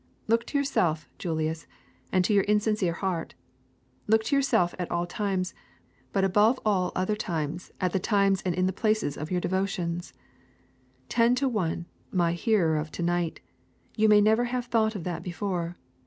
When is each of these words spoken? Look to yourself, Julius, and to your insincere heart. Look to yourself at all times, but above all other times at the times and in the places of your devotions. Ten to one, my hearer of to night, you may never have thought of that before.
Look 0.27 0.45
to 0.47 0.57
yourself, 0.57 1.07
Julius, 1.19 1.67
and 2.11 2.25
to 2.25 2.33
your 2.33 2.41
insincere 2.45 2.93
heart. 2.93 3.35
Look 4.07 4.23
to 4.23 4.35
yourself 4.35 4.73
at 4.79 4.89
all 4.89 5.05
times, 5.05 5.53
but 6.11 6.23
above 6.23 6.59
all 6.65 6.91
other 6.95 7.15
times 7.15 7.71
at 7.79 7.93
the 7.93 7.99
times 7.99 8.41
and 8.41 8.55
in 8.55 8.65
the 8.65 8.73
places 8.73 9.15
of 9.15 9.29
your 9.29 9.39
devotions. 9.41 10.15
Ten 11.07 11.35
to 11.35 11.47
one, 11.47 11.85
my 12.11 12.33
hearer 12.33 12.77
of 12.77 12.89
to 12.93 13.03
night, 13.03 13.41
you 13.95 14.09
may 14.09 14.21
never 14.21 14.45
have 14.45 14.65
thought 14.65 14.95
of 14.95 15.03
that 15.03 15.21
before. 15.21 15.77